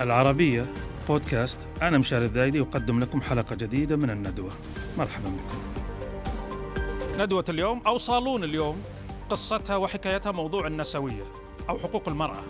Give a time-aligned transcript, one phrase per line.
[0.00, 0.66] العربية
[1.08, 1.66] بودكاست.
[1.82, 4.50] أنا مشاري الذايدي أقدم لكم حلقة جديدة من الندوة.
[4.98, 5.58] مرحبا بكم.
[7.22, 8.82] ندوة اليوم أو صالون اليوم
[9.30, 11.22] قصتها وحكايتها موضوع النسوية
[11.68, 12.42] أو حقوق المرأة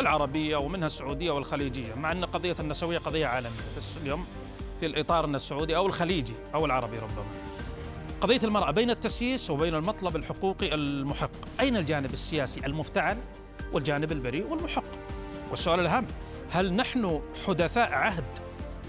[0.00, 4.26] العربية ومنها السعودية والخليجية مع أن قضية النسوية قضية عالمية بس اليوم
[4.80, 7.24] في الإطار السعودي أو الخليجي أو العربي ربما.
[8.20, 11.30] قضية المرأة بين التسييس وبين المطلب الحقوقي المحق.
[11.60, 13.18] أين الجانب السياسي المفتعل
[13.72, 14.84] والجانب البريء والمحق؟
[15.50, 16.06] والسؤال الأهم
[16.50, 18.24] هل نحن حدثاء عهد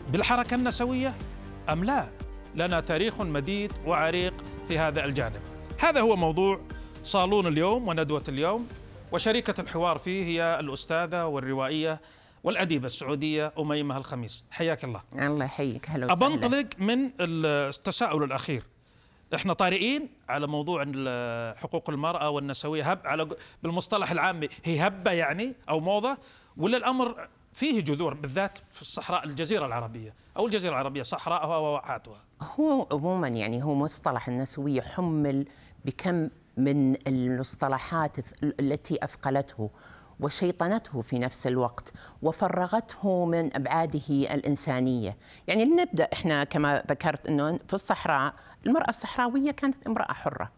[0.10, 1.16] بالحركة النسوية
[1.70, 2.10] أم لا؟
[2.56, 4.34] لنا تاريخ مديد وعريق
[4.68, 5.42] في هذا الجانب.
[5.80, 6.60] هذا هو موضوع
[7.04, 8.68] صالون اليوم وندوة اليوم
[9.12, 12.02] وشريكة الحوار فيه هي الأستاذة والروائية
[12.44, 14.46] والأديبة السعودية أميمة الخميس.
[14.52, 15.02] حياك الله.
[15.16, 15.90] الله يحييك.
[15.90, 16.28] هلا وسهلا.
[16.28, 18.64] أبنطلق من التساؤل الأخير.
[19.36, 20.86] إحنا طارئين على موضوع
[21.58, 22.92] حقوق المرأة والنسوية.
[22.92, 23.28] هب على
[23.64, 26.18] بالمصطلح العامي هي هبة يعني أو موضة
[26.58, 30.14] ولا الأمر فيه جذور بالذات في الصحراء الجزيرة العربية.
[30.38, 32.24] أو الجزيرة العربية صحراءها وواحاتها.
[32.42, 35.46] هو عموما يعني هو مصطلح النسوية حمل
[35.86, 39.70] بكم من المصطلحات التي أثقلته
[40.20, 47.74] وشيطنته في نفس الوقت وفرغته من أبعاده الإنسانية، يعني نبدا إحنا كما ذكرت إنه في
[47.74, 48.34] الصحراء
[48.66, 50.57] المرأة الصحراوية كانت امرأة حرة.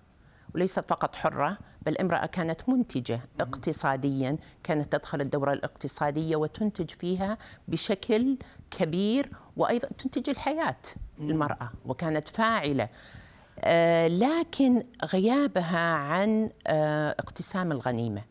[0.55, 8.37] وليست فقط حرة بل امرأة كانت منتجة اقتصاديا، كانت تدخل الدورة الاقتصادية وتنتج فيها بشكل
[8.71, 10.75] كبير وأيضا تنتج الحياة
[11.19, 12.89] المراه وكانت فاعلة.
[13.59, 14.83] آه لكن
[15.13, 18.21] غيابها عن آه اقتسام الغنيمة.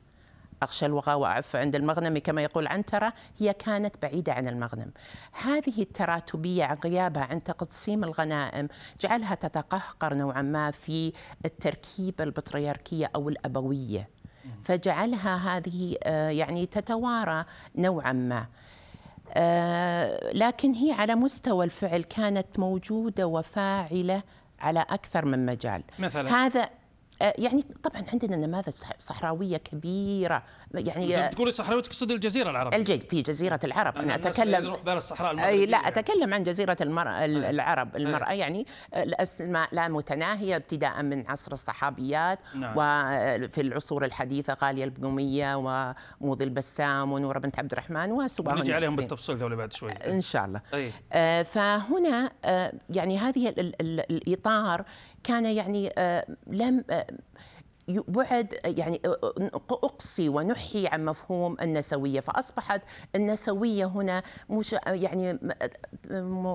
[0.63, 4.93] أخشى الوغى وأعف عند المغنم كما يقول عنترة هي كانت بعيدة عن المغنم.
[5.33, 8.69] هذه التراتبية عن غيابها عن تقسيم الغنائم
[9.01, 11.13] جعلها تتقهقر نوعا ما في
[11.45, 14.09] التركيبة البطريركية أو الأبوية.
[14.63, 15.97] فجعلها هذه
[16.39, 17.45] يعني تتوارى
[17.77, 18.47] نوعا ما.
[20.33, 24.23] لكن هي على مستوى الفعل كانت موجودة وفاعلة
[24.61, 25.83] على أكثر من مجال.
[25.99, 26.71] مثلا؟ هذا
[27.21, 30.43] يعني طبعا عندنا نماذج صحراوية كبيرة.
[30.75, 32.77] يعني تقولي صحراوية تقصد الجزيرة العربية.
[32.77, 33.97] الجي في جزيرة العرب.
[33.97, 37.97] أنا أتكلم يروح بال الصحراء أي لا أتكلم عن جزيرة المرأة العرب.
[37.97, 42.39] المرأة يعني الأسماء لا متناهية ابتداء من عصر الصحابيات.
[42.55, 42.73] نعم.
[42.77, 45.55] وفي العصور الحديثة غالية البنومية
[46.21, 49.93] وموضي البسام ونوره بنت عبد الرحمن وسواهن نجي عليهم بالتفصيل ذولا بعد شوي.
[49.93, 50.61] إن شاء الله.
[50.75, 50.93] أي.
[51.13, 54.85] آه فهنا آه يعني هذه ال ال الإطار
[55.25, 57.07] كان يعني آه لم آه
[57.89, 59.01] بعد يعني
[59.71, 62.21] أقصي ونحي عن مفهوم النسوية.
[62.21, 62.83] فأصبحت
[63.17, 65.39] النسوية هنا مش يعني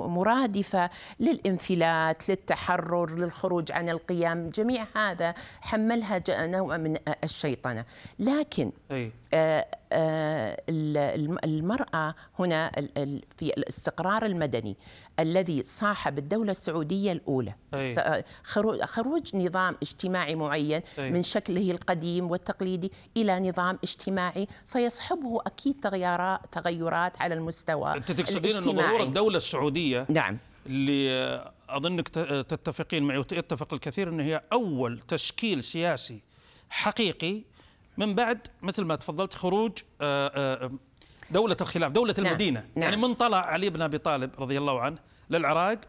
[0.08, 4.50] مرادفة للانفلات للتحرر للخروج عن القيم.
[4.50, 7.86] جميع هذا حملها نوع من الشيطنة.
[8.20, 9.12] لكن أي.
[9.34, 9.68] آه
[11.46, 12.72] المرأة هنا
[13.38, 14.78] في الاستقرار المدني
[15.20, 18.24] الذي صاحب الدولة السعودية الأولى أي.
[18.86, 21.12] خروج نظام اجتماعي معين أي.
[21.12, 28.56] من شكله القديم والتقليدي إلى نظام اجتماعي سيصحبه أكيد تغيرات تغيرات على المستوى أنت تقصدين
[28.56, 35.64] أن ظهور الدولة السعودية نعم اللي أظنك تتفقين معي ويتفق الكثير أن هي أول تشكيل
[35.64, 36.22] سياسي
[36.70, 37.44] حقيقي
[37.98, 39.72] من بعد مثل ما تفضلت خروج
[41.34, 42.28] دولة الخلاف دولة نعم.
[42.28, 42.84] المدينة نعم.
[42.84, 44.98] يعني من طلع علي بن أبي طالب رضي الله عنه
[45.30, 45.80] للعراق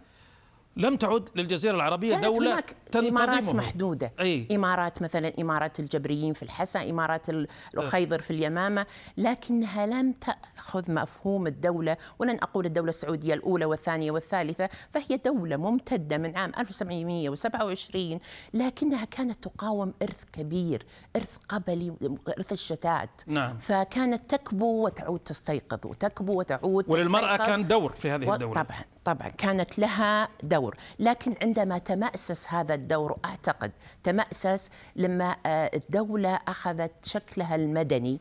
[0.77, 4.49] لم تعد للجزيرة العربية دولة هناك تنتظمه إمارات محدودة أي.
[4.53, 7.27] إمارات مثلا إمارات الجبريين في الحسا إمارات
[7.75, 14.69] الخيبر في اليمامة لكنها لم تأخذ مفهوم الدولة ولن أقول الدولة السعودية الأولى والثانية والثالثة
[14.93, 18.21] فهي دولة ممتدة من عام 1727
[18.55, 21.93] لكنها كانت تقاوم إرث كبير إرث قبلي
[22.39, 23.59] إرث الشتات نعم.
[23.59, 27.47] فكانت تكبو وتعود تستيقظ وتكبو وتعود وللمرأة تستيقظ.
[27.47, 33.19] كان دور في هذه الدولة طبعا طبعا كانت لها دور لكن عندما تمأسس هذا الدور
[33.25, 33.73] أعتقد
[34.03, 38.21] تمأسس لما الدولة أخذت شكلها المدني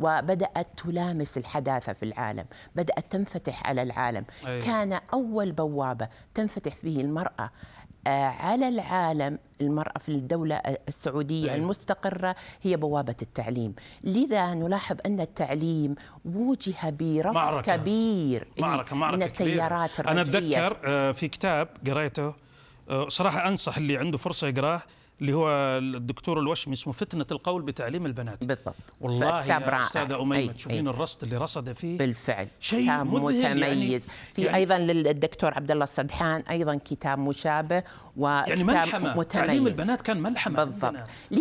[0.00, 2.44] وبدأت تلامس الحداثة في العالم
[2.76, 4.58] بدأت تنفتح على العالم أي.
[4.58, 7.50] كان أول بوابة تنفتح به المرأة
[8.40, 10.56] على العالم المرأة في الدولة
[10.88, 11.56] السعودية أي.
[11.56, 13.74] المستقرة هي بوابة التعليم
[14.04, 15.94] لذا نلاحظ أن التعليم
[16.24, 17.76] وجه برفض معركة.
[17.76, 20.10] كبير معركة معركة من التيارات كبيرة.
[20.10, 22.43] أنا أتذكر آه، في كتاب قريته
[22.90, 24.82] آه، صراحة أنصح اللي عنده فرصة يقراه
[25.20, 25.48] اللي هو
[25.78, 29.56] الدكتور الوشمي اسمه فتنة القول بتعليم البنات بالضبط والله يا
[30.22, 30.88] أميمة أي- تشوفين.
[30.88, 36.40] الرصد اللي رصد فيه بالفعل شيء يعني- متميز في يعني- أيضا للدكتور عبد الله السدحان
[36.50, 37.82] أيضا كتاب مشابه
[38.16, 40.96] وكتاب يعني ملحمة متميز تعليم البنات كان ملحمة بالضبط.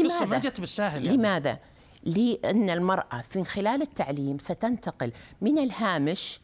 [0.06, 1.18] قصة ما لماذا؟ جت بالساهل يعني.
[1.18, 1.60] لماذا؟
[2.04, 5.12] لأن المرأة في خلال التعليم ستنتقل
[5.42, 6.40] من الهامش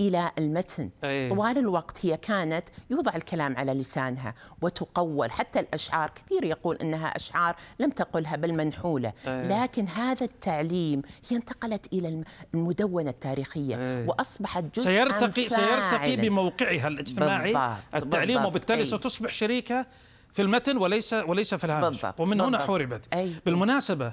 [0.00, 1.28] إلى المتن أي.
[1.30, 7.56] طوال الوقت هي كانت يوضع الكلام على لسانها وتقول حتى الأشعار كثير يقول إنها أشعار
[7.80, 9.48] لم تقلها بل منحولة أي.
[9.48, 12.24] لكن هذا التعليم هي انتقلت إلى الم-
[12.54, 14.06] المدونة التاريخية أي.
[14.06, 16.16] وأصبحت جزءا سيرتقي سيرتقي.
[16.16, 18.46] بموقعها الاجتماعي بالضبط، التعليم بالضبط.
[18.50, 18.84] وبالتالي أي.
[18.84, 19.86] ستصبح شريكة
[20.32, 22.66] في المتن وليس وليس في الهامش بالضبط، ومن هنا بالضبط.
[22.68, 23.32] حوربت أي.
[23.46, 24.12] بالمناسبة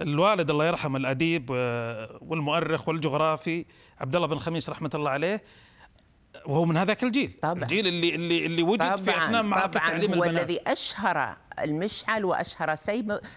[0.00, 3.64] الوالد الله يرحمه الأديب آه، والمؤرخ والجغرافي
[4.00, 5.42] عبد الله بن خميس رحمة الله عليه
[6.46, 7.38] وهو من هذاك الجيل.
[7.42, 7.62] طبعاً.
[7.62, 10.42] الجيل اللي اللي اللي وجد في أثناء معركة تعليم هو البنات.
[10.42, 12.74] الذي أشهر المشعل وأشهر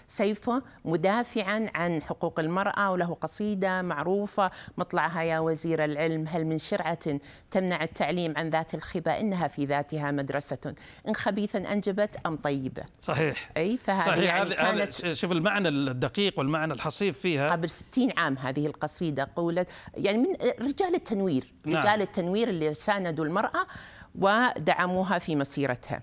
[0.08, 7.20] سيفه مدافعا عن حقوق المرأة وله قصيدة معروفة مطلعها يا وزير العلم هل من شرعة
[7.52, 10.74] تمنع التعليم عن ذات الخبا إنها في ذاتها مدرسة
[11.08, 13.50] إن خبيثا أنجبت أم طيبة صحيح.
[13.58, 14.24] أي فهذه صحيح.
[14.24, 17.48] يعني كانت شوف المعنى الدقيق والمعنى الحصيف فيها.
[17.48, 20.36] قبل 60 عام هذه القصيدة قولت يعني من
[20.68, 21.84] رجال التنوير نعم.
[21.84, 23.68] رجال التنوير اللي ساندوا المرأة
[24.16, 26.02] ودعموها في مسيرتها.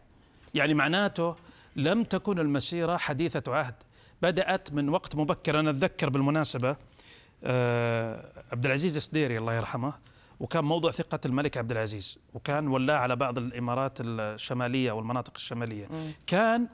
[0.55, 1.37] يعني معناته
[1.77, 3.75] لم تكن المسيرة حديثة عهد.
[4.23, 5.61] بدأت من وقت مبكر.
[5.61, 6.77] أنا أتذكر بالمناسبة
[7.45, 9.95] آه، عبد العزيز السديري الله يرحمه
[10.41, 15.89] وكان موضوع ثقة الملك عبد العزيز وكان ولاه على بعض الإمارات الشمالية والمناطق الشمالية.
[16.27, 16.69] كان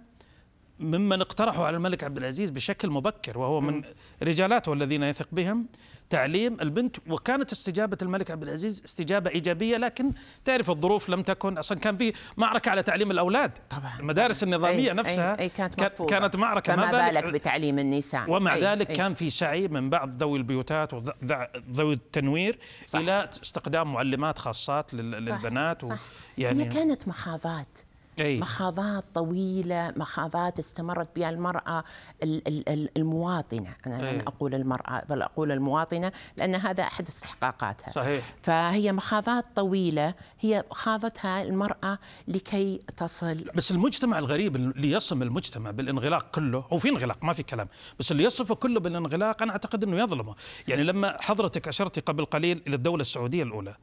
[0.82, 3.82] ممن اقترحوا على الملك عبد العزيز بشكل مبكر وهو من
[4.22, 5.66] رجالاته الذين يثق بهم
[6.10, 10.12] تعليم البنت وكانت استجابة الملك عبد العزيز استجابة إيجابية لكن
[10.44, 13.58] تعرف الظروف لم تكن أصلا كان في معركة على تعليم الأولاد.
[13.70, 14.00] طبعا.
[14.00, 15.74] المدارس النظامية أي نفسها أي كانت.
[16.08, 18.96] كانت معركة فما ما بالك بتعليم النساء؟ ومع أي ذلك أي.
[18.96, 22.98] كان في سعي من بعض ذوي البيوتات وذوي التنوير صح.
[22.98, 25.98] إلى استخدام معلمات خاصات لل- صح، للبنات صح.
[26.38, 27.78] يعني هي كانت مخاضات.
[28.20, 28.40] أي.
[28.40, 31.84] مخاضات طويلة مخاضات استمرت بها المرأة
[32.22, 34.14] ال- ال- ال- المواطنة أنا أي.
[34.14, 38.34] لن أقول المرأة بل أقول المواطنة لأن هذا أحد استحقاقاتها صحيح.
[38.42, 41.98] فهي مخاضات طويلة هي خاضتها المرأة
[42.28, 47.42] لكي تصل بس المجتمع الغريب اللي يصم المجتمع بالانغلاق كله هو في انغلاق ما في
[47.42, 47.68] كلام
[47.98, 50.34] بس اللي يصفه كله بالانغلاق أنا أعتقد إنه يظلمه
[50.68, 53.74] يعني لما حضرتك أشرتي قبل قليل إلى الدولة السعودية الأولى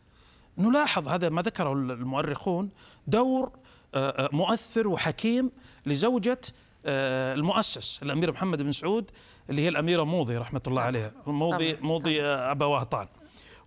[0.57, 2.69] نلاحظ هذا ما ذكره المؤرخون
[3.07, 3.51] دور
[4.31, 5.51] مؤثر وحكيم
[5.85, 6.41] لزوجة
[6.85, 9.11] آه، المؤسس الأمير محمد بن سعود
[9.49, 10.81] اللي هي الأميرة موضي رحمة الله.
[10.81, 11.11] عليها.
[11.27, 13.07] موضي موضي آه، أبا وهطان.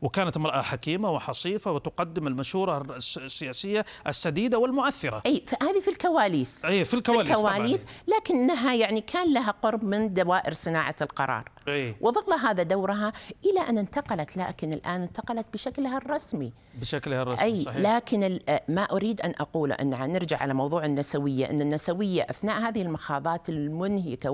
[0.02, 5.22] وكانت امرأة حكيمة وحصيفة وتقدم المشورة الس- السياسية السديدة والمؤثرة.
[5.26, 6.64] أي فهذه في الكواليس.
[6.64, 7.52] أي في الكواليس طبعاً.
[7.56, 11.44] الكواليس لكنها يعني كان لها قرب من دوائر صناعة القرار.
[11.68, 11.96] أي.
[12.00, 13.12] وظل هذا دورها
[13.44, 16.52] إلى أن انتقلت لكن الآن انتقلت بشكلها الرسمي.
[16.80, 17.76] بشكلها الرسمي أي صحيح.
[17.76, 18.38] لكن
[18.68, 24.30] ما أريد أن أقول أنها نرجع على موضوع النسوية أن النسوية أثناء هذه المخاضات المنهكة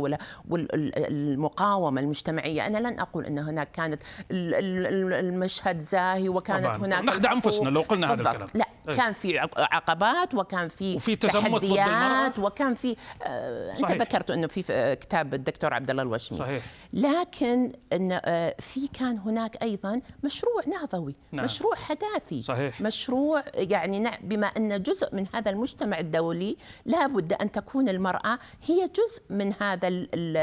[0.48, 5.18] والمقاومة المجتمعية أنا لن أقول أن هناك كانت ال-
[5.58, 6.76] المشهد زاهي وكانت طبعاً.
[6.76, 7.44] هناك نخدع الحقوق.
[7.46, 8.34] أنفسنا لو قلنا هذا بالضبط.
[8.34, 8.48] الكلام.
[8.54, 8.94] لا أي.
[8.96, 12.38] كان في عق- عقبات وكان في وفي تحديات.
[12.38, 13.96] وكان في آه صحيح.
[13.96, 16.62] ذكرت أنه في آه، كتاب الدكتور عبد الله الوشمي صحيح.
[16.92, 21.44] لكن أن آه، في كان هناك أيضا مشروع نهضوي نعم.
[21.44, 22.80] مشروع حداثي صحيح.
[22.80, 26.56] مشروع يعني بما أن جزء من هذا المجتمع الدولي
[26.86, 30.36] لا بد أن تكون المرأة هي جزء من هذا ال ال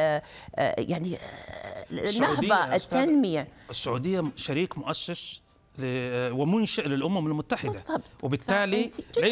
[0.55, 5.41] آه، يعني آه، أستاذ، التنمية السعودية شريك مؤسس
[5.83, 8.01] ومنشئ للأمم المتحدة بالضبط.
[8.23, 8.91] وبالتالي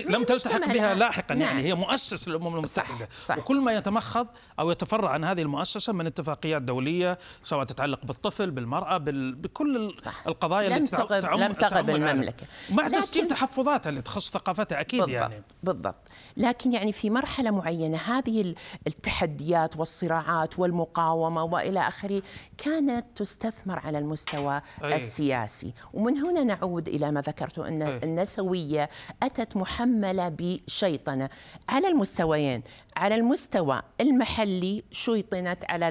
[0.10, 0.94] لم تلتحق بها.
[0.94, 1.42] لاحقا نعم.
[1.48, 3.38] يعني هي مؤسس للأمم المتحدة صح.
[3.38, 4.28] وكل ما يتمخض
[4.60, 9.36] أو يتفرع عن هذه المؤسسة من اتفاقيات دولية سواء تتعلق بالطفل بالمرأة بال...
[9.36, 10.28] بكل صح.
[10.28, 11.90] القضايا لم اللي تع- تغب- تعم لم تغب.
[11.90, 12.46] المملكة.
[12.70, 15.96] مع لكن- تسجيل تحفظاتها اللي تخص ثقافتها أكيد بالضبط يعني بالضبط
[16.38, 18.56] لكن يعني في مرحلة معينة هذه ال-
[18.88, 22.22] التحديات والصراعات والمقاومة وإلى آخره
[22.58, 24.96] كانت تستثمر على المستوى أي.
[24.96, 28.00] السياسي ومن هنا نعود إلى ما ذكرته أن أي.
[28.04, 28.90] النسوية
[29.24, 31.30] أتت محملة بشيطنة.
[31.70, 32.64] على المستويين
[32.98, 35.90] على المستوى المحلي شيطنت على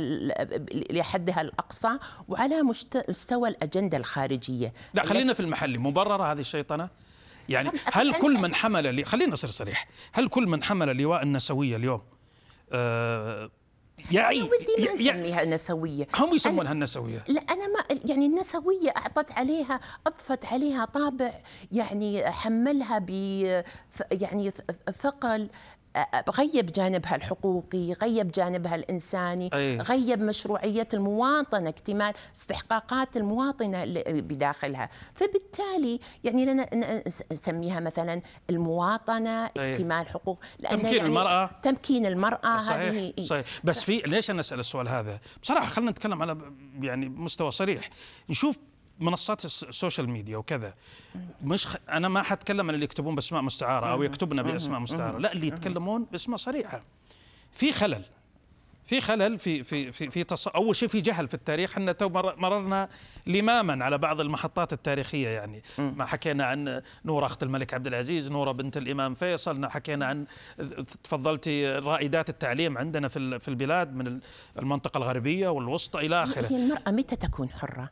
[0.90, 1.90] لحدها الأقصى
[2.28, 2.62] وعلى
[3.08, 4.72] مستوى الأجندة الخارجية.
[4.94, 5.78] لا خلينا في المحلي.
[5.78, 6.88] مبررة هذه الشيطنة؟
[7.48, 9.04] يعني هل كل من حمل لي...
[9.04, 9.88] خلينا نصير صريح.
[10.12, 12.02] هل كل من حمل لواء النسوية اليوم؟
[12.72, 13.50] آه
[14.12, 16.06] يعي أنا ودي ما نسميها نسوية.
[16.16, 17.24] هم أنا- يسمونها النسوية.
[17.28, 21.40] لا أنا ما يعني النسوية أعطت عليها أضفت عليها طابع
[21.72, 23.10] يعني حملها ب
[24.12, 24.52] يعني
[25.02, 25.48] ثقل
[26.30, 29.78] غيب جانبها الحقوقي غيب جانبها الإنساني أي.
[29.78, 36.68] غيب مشروعية المواطنة اكتمال استحقاقات المواطنة بداخلها فبالتالي يعني لنا
[37.32, 39.46] نسميها مثلا المواطنة.
[39.46, 41.50] اكتمال حقوق لأن تمكين يعني المرأة.
[41.62, 46.22] تمكين المرأة صحيح هذه صحيح بس في ليش أنا أسأل السؤال هذا؟ بصراحة خلينا نتكلم
[46.22, 46.38] على
[46.80, 47.90] يعني مستوى صريح
[48.30, 48.58] نشوف
[49.00, 50.74] منصات ال social media وكذا.
[51.42, 51.76] مش خ...
[51.88, 56.06] أنا ما حتكلم عن اللي يكتبون بأسماء مستعارة أو يكتبن بأسماء مستعارة لا اللي يتكلمون
[56.12, 56.82] بأسماء صريحة.
[57.52, 58.04] في خلل.
[58.84, 60.48] في خلل في في في, في تص...
[60.48, 61.72] أول شيء في جهل في التاريخ.
[61.72, 62.88] إحنا تو مررنا
[63.26, 65.62] لماما على بعض المحطات التاريخية يعني.
[65.78, 70.26] ما حكينا عن نوره أخت الملك عبد العزيز نوره بنت الإمام فيصل حكينا عن
[71.04, 74.20] تفضلتي رائدات التعليم عندنا في في البلاد من
[74.58, 76.46] المنطقة الغربية والوسطى إلى آخره.
[76.46, 77.90] هي المرأة متى تكون حرة؟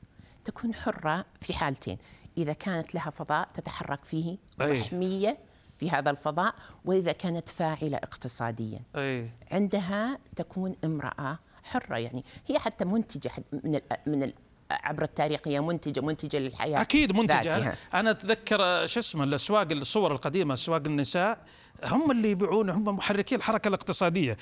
[0.51, 1.99] تكون حرة في حالتين.
[2.39, 5.39] إذا كانت لها فضاء تتحرك فيه محميه
[5.79, 6.55] في هذا الفضاء
[6.85, 8.81] وإذا كانت فاعلة اقتصاديا.
[8.97, 9.31] أي.
[9.53, 13.31] عندها تكون امرأة حرة يعني هي حتى منتجة
[13.65, 14.35] من ال من ال
[14.71, 17.41] عبر التاريخ هي منتجة منتجة للحياة أكيد منتجة.
[17.43, 17.77] ذاتها.
[17.95, 21.39] أنا أتذكر شو اسمه الأسواق الصور القديمة أسواق النساء
[21.85, 24.37] هم اللي يبيعون هم محركي الحركة الاقتصادية.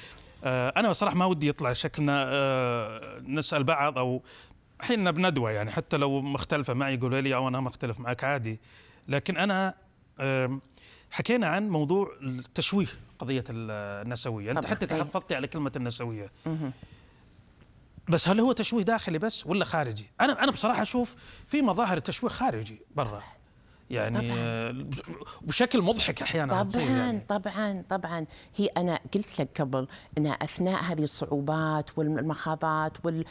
[0.45, 4.23] آه، أنا صراحة ما ودي يطلع شكلنا آه، نسأل بعض أو
[4.81, 8.61] حين بندوة يعني حتى لو مختلفة معي يقولوا لي أو أنا مختلف معك عادي.
[9.09, 9.75] لكن أنا
[11.11, 12.87] حكينا عن موضوع التشويه
[13.19, 14.51] قضية النسوية.
[14.51, 16.33] أنت حتى تحفظتي على كلمة النسوية.
[18.09, 21.17] بس هل هو تشويه داخلي بس ولا خارجي؟ أنا أنا بصراحة أشوف
[21.49, 23.23] في مظاهر تشويه خارجي برا.
[23.91, 24.91] يعني طبعاً.
[25.43, 27.21] بشكل مضحك أحيانا طبعا يعني.
[27.29, 28.27] طبعا طبعا
[28.57, 33.25] هي أنا قلت لك قبل إن أثناء هذه الصعوبات والمخاضات وال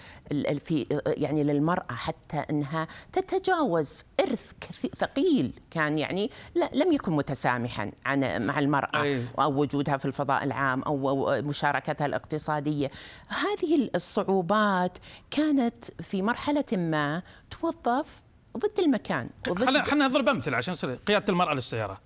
[0.65, 4.51] في يعني للمرأة حتى إنها تتجاوز إرث
[4.97, 9.25] ثقيل كان يعني لا لم يكن متسامحا عن مع المرأة أي.
[9.39, 12.91] أو وجودها في الفضاء العام أو مشاركتها الاقتصادية
[13.29, 14.97] هذه الصعوبات
[15.31, 17.21] كانت في مرحلة ما
[17.51, 18.26] توظف
[18.57, 22.01] ضد المكان خلينا خلينا نضرب أمثلة عشان يصير قيادة المرأة للسيارة.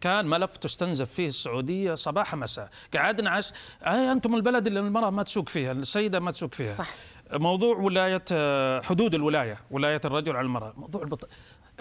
[0.00, 5.22] كان ملف تستنزف فيه السعودية صباح مساء قعدنا عش آه أنتم البلد اللي المرأة ما
[5.22, 6.72] تسوق فيها السيدة ما تسوق فيها.
[6.72, 6.88] صح.
[7.32, 10.72] موضوع ولاية آه، حدود الولاية ولاية الرجل على المرأة.
[10.76, 11.28] موضوع البط...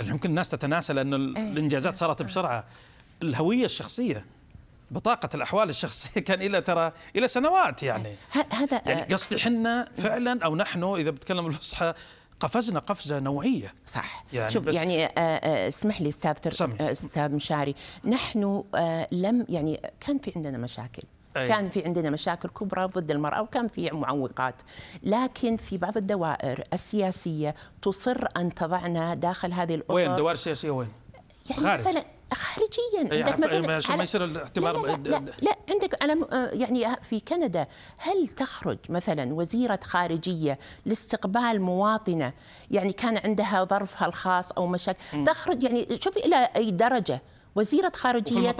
[0.01, 1.51] يمكن الناس تتناسى لأن إيه.
[1.51, 2.65] الإنجازات صارت بسرعة.
[3.21, 4.25] الهوية الشخصية
[4.91, 8.15] بطاقة الأحوال الشخصية كان إلى ترى إلى سنوات يعني.
[8.49, 11.93] هذا يعني قصدي حنا فعلا أو نحن إذا بتكلم الفصحى
[12.41, 13.73] قفزنا قفزة نوعية.
[13.85, 14.25] صح.
[14.33, 17.75] يعني شوف يعني آه، آه، اسمح لي أستاذ آه، أستاذ مشاري.
[18.05, 18.63] نحن
[19.11, 21.03] لم يعني كان في عندنا مشاكل.
[21.37, 21.47] أي.
[21.47, 24.55] كان في عندنا مشاكل كبرى ضد المرأة وكان في معوقات.
[25.03, 30.89] لكن في بعض الدوائر السياسية تصر أن تضعنا داخل هذه الأطر وين؟ دوائر سياسية وين؟
[31.49, 31.87] يعني خارج.
[31.87, 33.11] مثلا خارجيا.
[33.13, 37.19] إيه، عندك مثلا ما يصير الاعتبار لا, لا, لا, لا عندك أنا آه، يعني في
[37.19, 37.67] كندا
[37.99, 42.33] هل تخرج مثلا وزيرة خارجية لاستقبال مواطنة؟
[42.71, 45.23] يعني كان عندها ظرفها الخاص أو مشاكل.
[45.25, 47.21] تخرج يعني شوفي إلى أي درجة.
[47.55, 48.55] وزيرة خارجية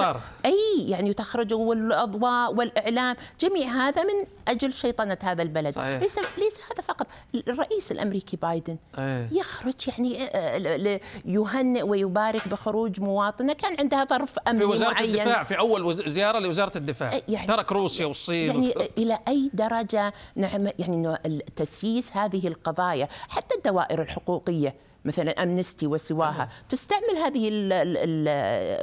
[0.45, 0.55] أي
[0.87, 5.73] يعني تخرج والأضواء والإعلام جميع هذا من أجل شيطنة هذا البلد.
[5.73, 6.01] صحيح.
[6.01, 7.07] ليس ليس هذا فقط.
[7.47, 9.27] الرئيس الأمريكي بايدن أيه.
[9.31, 15.09] يخرج يعني آه، يهنئ ويبارك بخروج مواطنة كان عندها ظرف أمني في وزارة معين.
[15.09, 17.21] الدفاع في أول زيارة لوزارة الدفاع.
[17.27, 18.89] يعني ترك روسيا والصين يعني وت...
[18.97, 21.17] إلى أي درجة نعم يعني
[21.55, 24.75] تسييس هذه القضايا حتى الدوائر الحقوقية.
[25.05, 26.49] مثلا أمنستي وسواها.
[26.69, 27.49] تستعمل هذه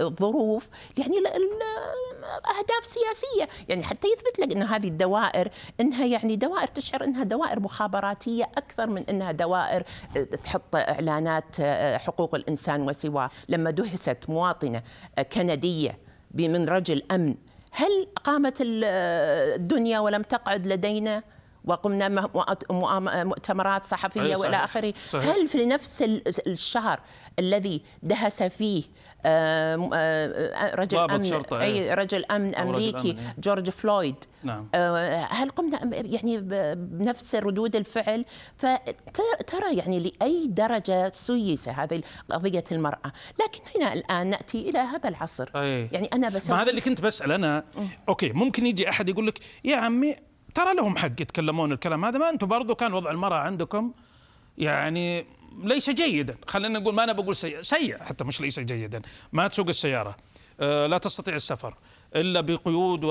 [0.00, 1.16] الظروف يعني
[2.28, 3.48] أهداف سياسية.
[3.68, 5.48] يعني حتى يثبت لك ان هذه الدوائر
[5.80, 9.82] إنها يعني دوائر تشعر إنها دوائر مخابراتية أكثر من إنها دوائر
[10.44, 11.60] تحط إعلانات
[12.00, 14.82] حقوق الإنسان وسواه لما دهست مواطنة
[15.32, 15.98] كندية
[16.34, 17.34] من رجل أمن
[17.72, 21.22] هل قامت الدنيا ولم تقعد لدينا؟
[21.64, 22.28] وقمنا
[23.24, 26.02] مؤتمرات صحفية وإلى آخره هل في نفس
[26.46, 27.00] الشهر
[27.38, 28.82] الذي دهس فيه
[29.26, 31.94] آه، آه، رجل امن شرطة أي إيه.
[31.94, 33.34] رجل أمن امريكي رجل أمن إيه.
[33.38, 34.68] جورج فلويد نعم.
[34.74, 36.38] آه، هل قمنا يعني
[36.74, 38.24] بنفس ردود الفعل
[38.56, 43.12] فترى يعني لأي درجة سيست هذه قضية المرأة
[43.42, 45.88] لكن هنا الآن نأتي إلى هذا العصر أي.
[45.92, 47.64] يعني أنا بس ما هذا اللي كنت بسأل أنا
[48.08, 50.16] okay ممكن يجي أحد يقول لك يا عمي
[50.58, 52.18] ترى لهم حق يتكلمون الكلام هذا.
[52.18, 53.92] ما أنتم برضو كان وضع المرأة عندكم
[54.58, 55.26] يعني
[55.62, 56.36] ليس جيدا.
[56.46, 59.02] خلينا نقول ما أنا بقول سيء سيء حتى مش ليس جيدا.
[59.32, 60.16] ما تسوق السيارة
[60.60, 61.74] آه، لا تستطيع السفر
[62.14, 63.04] إلا بقيود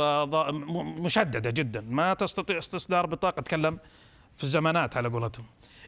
[0.99, 1.81] مشددة جدا.
[1.81, 3.79] ما تستطيع استصدار بطاقة تكلم
[4.37, 5.45] في الزمانات على قولتهم.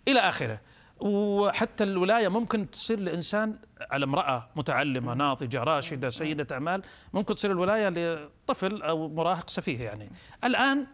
[0.08, 0.62] إلى آخره.
[1.00, 3.56] وحتى الولاية ممكن تصير لإنسان
[3.92, 6.82] على امرأة متعلمة ناضجة راشدة سيدة أعمال
[7.13, 10.12] ممكن تصير الولاية لطفل أو مراهق سفيه يعني.
[10.44, 10.88] الآن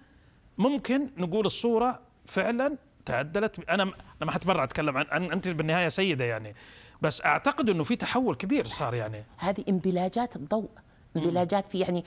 [0.58, 3.70] ممكن نقول الصورة فعلا تعدلت.
[3.70, 6.56] أنا أنا ما حتبرع أتكلم عن انت بالنهاية سيدة يعني.
[7.02, 9.24] بس أعتقد إنه في تحول كبير صار يعني.
[9.38, 10.70] هذه انبلاجات الضوء.
[11.16, 12.06] انبلاجات في يعني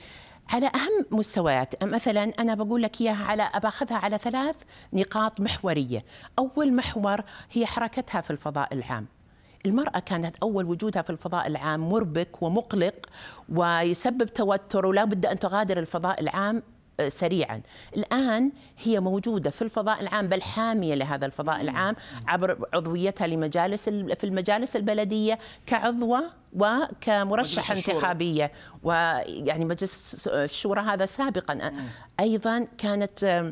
[0.49, 1.83] على أهم مستويات.
[1.83, 4.55] مثلا أنا بقول لك إياها على باخذها على ثلاث
[4.93, 6.05] نقاط محورية.
[6.39, 9.07] أول محور هي حركتها في الفضاء العام.
[9.65, 13.05] المرأة كانت أول وجودها في الفضاء العام مربك ومقلق
[13.49, 16.63] ويسبب توتر ولا بد أن تغادر الفضاء العام
[17.07, 17.61] سريعا.
[17.97, 18.51] الآن
[18.83, 21.95] هي موجودة في الفضاء العام بل حامية لهذا الفضاء العام
[22.27, 28.51] عبر عضويتها لمجالس في المجالس البلدية كعضوة وكمرشحة انتخابية.
[28.83, 31.71] ويعني مجلس الشورى هذا سابقا.
[32.19, 33.45] أيضا كانت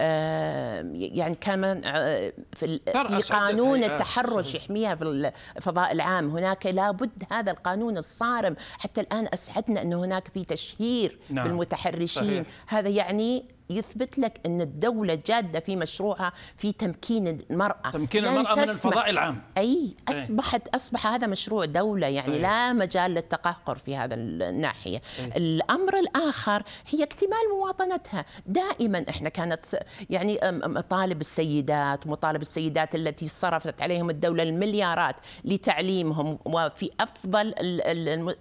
[0.00, 7.96] يعني كمان آه، في, في قانون التحرش يحميها في الفضاء العام هناك لابد هذا القانون
[7.98, 11.48] الصارم حتى الآن أسعدنا أن هناك في تشهير نعم.
[11.48, 12.46] بالمتحرشين صحيح.
[12.66, 17.90] هذا يعني يثبت لك إن الدولة جادة في مشروعها في تمكين المرأة.
[17.92, 19.42] تمكين المرأة من الفضاء العام.
[19.58, 22.38] أي أصبحت أصبح هذا مشروع دولة يعني أي.
[22.38, 25.02] لا مجال للتقهقر في هذا الناحية.
[25.18, 25.32] أي.
[25.36, 28.24] الأمر الآخر هي اكتمال مواطنتها.
[28.46, 29.64] دائما إحنا كانت
[30.10, 37.54] يعني مطالب السيدات ومطالب السيدات التي صرفت عليهم الدولة المليارات لتعليمهم وفي أفضل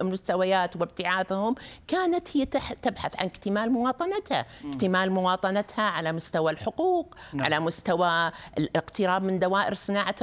[0.01, 1.55] المستويات وابتعاثهم
[1.87, 2.45] كانت هي
[2.81, 4.45] تبحث عن اكتمال مواطنتها.
[4.65, 7.45] اكتمال مواطنتها على مستوى الحقوق نعم.
[7.45, 10.15] على مستوى الاقتراب من دوائر صناعة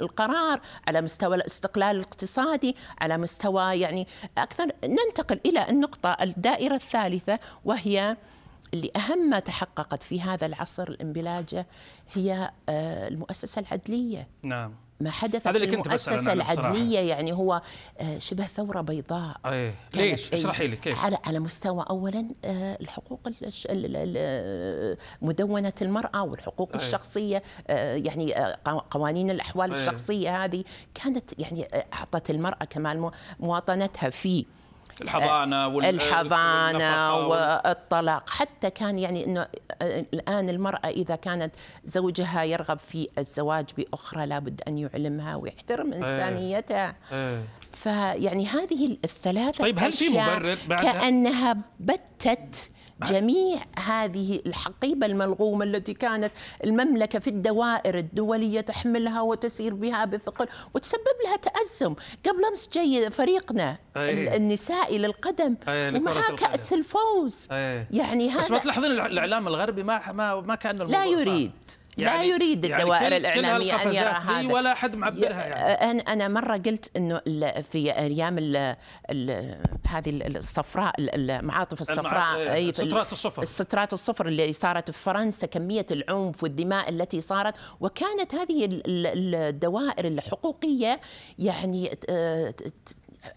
[0.00, 4.06] القرار على مستوى الاستقلال الاقتصادي على مستوى يعني
[4.38, 4.66] أكثر.
[4.84, 8.16] ننتقل إلى النقطة الدائرة الثالثة وهي
[8.74, 11.66] اللي أهم ما تحققت في هذا العصر الانبلاجة
[12.12, 14.28] هي آه، المؤسسة العدلية.
[14.44, 14.74] نعم.
[15.00, 17.62] ما حدث هذا اللي كنت المؤسسة العدلية يعني هو
[17.98, 19.74] آه، شبه ثورة بيضاء أيه.
[19.94, 23.20] ليش؟ اشرحي لي كيف؟ على على مستوى أولا آه، الحقوق
[25.22, 26.86] مدونة المرأة والحقوق أيه.
[26.86, 28.34] الشخصية آه، يعني
[28.90, 29.80] قوانين الأحوال أيه.
[29.80, 30.64] الشخصية هذه
[30.94, 34.46] كانت يعني أعطت المرأة كمال مواطنتها في
[35.00, 39.46] الحضانة الحضانة والطلاق حتى كان يعني أنه
[40.14, 45.98] الآن المرأة إذا كانت زوجها يرغب في الزواج بأخرى لابد أن يعلمها ويحترم إيه.
[45.98, 47.42] إنسانيتها أيه.
[47.72, 52.70] فيعني هذه الثلاثة طيب هل في مبرر بعدها؟ كأنها بتت
[53.06, 56.32] جميع هذه الحقيبة الملغومة التي كانت
[56.64, 61.94] المملكة في الدوائر الدولية تحملها وتسير بها بثقل وتسبب لها تأزم.
[62.26, 64.36] قبل أمس جاي فريقنا أيه.
[64.36, 67.48] النسائي للقدم أيه ومعها كأس الفوز.
[67.52, 67.88] أيه.
[67.90, 71.52] يعني هذا بس ما تلاحظين الإعلام الغربي ما ما ما كان لا يريد.
[71.98, 74.52] يعني لا يريد يعني الدوائر الإعلامية أن يرى هذا.
[74.52, 76.00] ولا أحد معبرها يعني.
[76.00, 77.20] أنا مرة قلت أنه
[77.72, 78.76] في أيام ال
[79.10, 83.42] ال هذه الصفراء المعاطف الصفراء أي سترات الصفر.
[83.42, 87.54] السترات الصفر اللي صارت في فرنسا كمية العنف والدماء التي صارت.
[87.80, 91.00] وكانت هذه الدوائر الحقوقية
[91.38, 91.90] يعني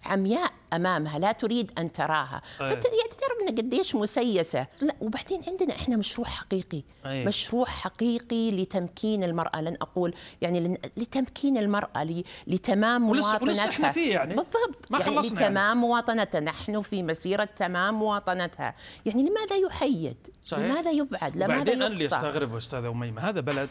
[0.06, 2.42] عمياء أمامها لا تريد أن تراها.
[2.62, 2.68] أيه.
[2.68, 2.80] يعني
[3.20, 4.68] تعرف ان قديش مسيسة.
[4.82, 6.84] لا وبعدين عندنا إحنا مشروع حقيقي.
[7.06, 7.28] أيه.
[7.28, 13.70] مشروع حقيقي لتمكين المرأة لن أقول يعني لتمكين المرأة لتمام مواطنتها.
[13.70, 14.36] إحنا فيه يعني.
[14.36, 14.92] بالضبط.
[14.92, 15.80] ما يعني لتمام يعني.
[15.80, 16.42] مواطنتها.
[16.42, 18.76] نحن في مسيرة تمام مواطنتها.
[19.06, 20.66] يعني لماذا يحيد؟ صحيح.
[20.66, 23.30] لماذا يبعد؟ لماذا بعدين أنا اللي استغرب أستاذة أميمة.
[23.30, 23.70] هذا بلد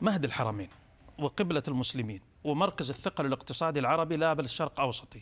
[0.00, 0.68] مهد الحرمين
[1.18, 2.20] وقبلة المسلمين.
[2.46, 5.20] ومركز الثقل الاقتصادي العربي لا بل الشرق أوسطي.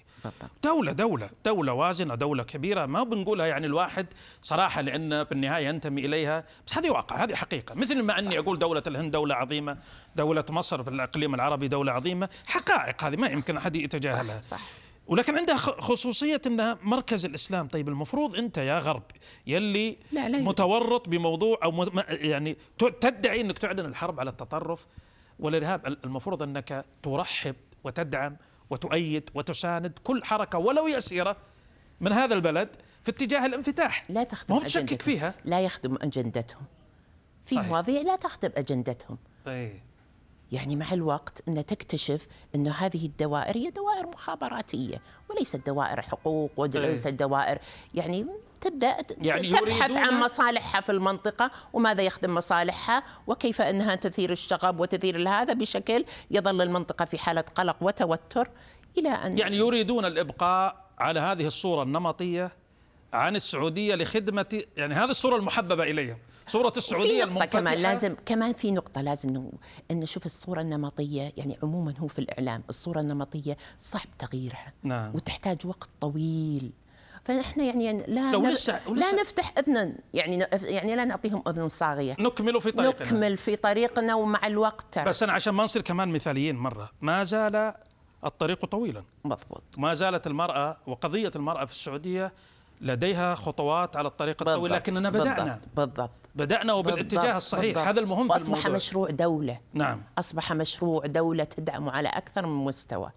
[0.62, 4.06] دولة دولة دولة وازنة دولة كبيرة ما بنقولها يعني الواحد
[4.42, 6.44] صراحة لأن بالنهاية ينتمي إليها.
[6.66, 7.74] بس هذه واقع هذه حقيقة.
[7.80, 9.78] مثل ما أني أقول دولة الهند دولة عظيمة
[10.16, 12.28] دولة مصر في الإقليم العربي دولة عظيمة.
[12.46, 14.40] حقائق هذه ما يمكن أحد يتجاهلها.
[14.40, 14.64] صح, صح.
[15.06, 19.02] ولكن عندها خصوصية انها مركز الإسلام، طيب المفروض أنت يا غرب
[19.46, 22.56] يلي لا لا متورط بموضوع أو يعني
[23.00, 24.86] تدعي إنك تعلن الحرب على التطرف.
[25.38, 28.36] والإرهاب المفروض أنك ترحب وتدعم
[28.70, 31.36] وتؤيد وتساند كل حركة ولو يسيرة
[32.00, 32.68] من هذا البلد
[33.02, 34.04] في اتجاه الانفتاح.
[34.08, 35.34] لا تخدم هم تشكك فيها.
[35.44, 36.62] لا يخدم أجندتهم.
[37.44, 39.18] في مواضيع لا تخدم أجندتهم.
[39.46, 39.82] أي.
[40.52, 47.08] يعني مع الوقت أن تكتشف أن هذه الدوائر هي دوائر مخابراتية وليست دوائر حقوق وليست
[47.08, 47.58] دوائر
[47.94, 48.26] يعني
[48.64, 55.28] تبدأ يعني تبحث عن مصالحها في المنطقة وماذا يخدم مصالحها وكيف أنها تثير الشغب وتثير
[55.28, 58.50] هذا بشكل يظل المنطقة في حالة قلق وتوتر
[58.98, 62.52] إلى أن يعني يريدون الإبقاء على هذه الصورة النمطية
[63.12, 66.18] عن السعودية لخدمة يعني هذه الصورة المحببة إليهم.
[66.46, 69.50] صورة السعودية المنفتحة كمان لازم كمان في نقطة لازم
[69.90, 75.14] أن نشوف الصورة النمطية يعني عموما هو في الإعلام الصورة النمطية صعب تغييرها نعم.
[75.14, 76.72] وتحتاج وقت طويل.
[77.24, 79.92] فنحن يعني لا لو لسه لا نفتح اذنا.
[80.14, 82.16] يعني يعني لا نعطيهم أذن صاغية.
[82.18, 83.06] نكمل في طريقنا.
[83.06, 84.98] نكمل في طريقنا ومع الوقت.
[84.98, 87.74] بس أنا عشان ما نصير كمان مثاليين مرة ما زال
[88.24, 89.04] الطريق طويلا.
[89.24, 89.62] مضبوط.
[89.78, 92.32] ما زالت المرأة وقضية المرأة في السعودية
[92.80, 95.44] لديها خطوات على الطريق الطويل لكننا بدأنا.
[95.44, 96.10] بالضبط, بالضبط.
[96.34, 97.64] بدأنا وبالاتجاه بالضبط الصحيح.
[97.64, 97.86] بالضبط.
[97.86, 98.76] هذا المهم وأصبح في الموضوع.
[98.76, 99.60] مشروع دولة.
[99.74, 100.02] نعم.
[100.18, 103.10] أصبح مشروع دولة تدعمه على أكثر من مستوى.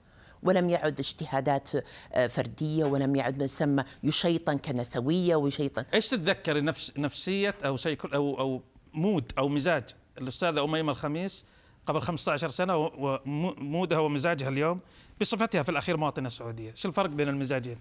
[0.43, 1.69] ولم يعد اجتهادات
[2.13, 7.97] آه، فردية ولم يعد ما يسمى يشيطن كنسوية ويشيطن إيش تتذكري نفس نفسية أو شيء
[8.13, 8.62] أو أو
[8.93, 9.84] مود أو مزاج؟
[10.17, 11.45] الأستاذة اميمه الخميس
[11.86, 14.80] قبل 15 سنة ومودها ومزاجها اليوم
[15.21, 17.78] بصفتها في الأخير مواطنة سعودية، شو الفرق بين المزاجين؟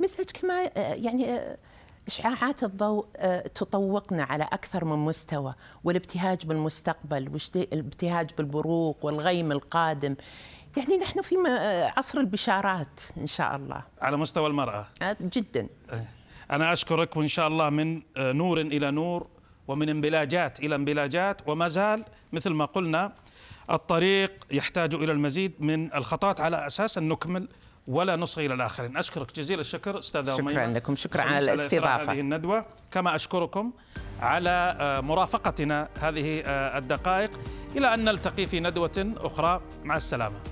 [0.00, 1.56] مزاج كما آه، يعني آه،
[2.06, 3.06] إشعاعات الضوء
[3.54, 5.54] تطوقنا على أكثر من مستوى
[5.84, 10.16] والابتهاج بالمستقبل والابتهاج بالبروق والغيم القادم.
[10.76, 11.34] يعني نحن في
[11.96, 13.82] عصر البشارات إن شاء الله.
[14.00, 14.86] على مستوى المرأة.
[15.20, 15.68] جدا.
[15.92, 16.08] إيه.
[16.50, 19.26] أنا أشكرك وإن شاء الله من نور إلى نور
[19.68, 23.12] ومن انبلاجات إلى انبلاجات وما زال مثل ما قلنا
[23.70, 27.48] الطريق يحتاج إلى المزيد من الخطوات على أساس أن نكمل
[27.86, 28.96] ولا نصغي إلى الآخرين.
[28.96, 30.96] أشكرك جزيل الشكر أستاذة شكرا لكم.
[30.96, 32.12] شكرا على الاستضافة.
[32.12, 32.66] هذه الندوة.
[32.90, 33.72] كما أشكركم
[34.20, 37.30] على آه، مرافقتنا هذه آه، الدقائق.
[37.76, 39.60] إلى أن نلتقي في ندوة أخرى.
[39.84, 40.51] مع السلامة.